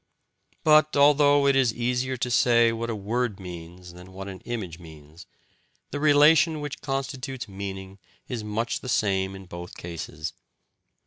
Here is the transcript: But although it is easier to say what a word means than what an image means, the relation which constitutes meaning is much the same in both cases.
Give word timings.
But 0.63 0.97
although 0.97 1.45
it 1.45 1.55
is 1.55 1.71
easier 1.75 2.17
to 2.17 2.31
say 2.31 2.71
what 2.71 2.89
a 2.89 2.95
word 2.95 3.39
means 3.39 3.93
than 3.93 4.13
what 4.13 4.27
an 4.27 4.39
image 4.45 4.79
means, 4.79 5.27
the 5.91 5.99
relation 5.99 6.59
which 6.59 6.81
constitutes 6.81 7.47
meaning 7.47 7.99
is 8.27 8.43
much 8.43 8.79
the 8.79 8.89
same 8.89 9.35
in 9.35 9.45
both 9.45 9.77
cases. 9.77 10.33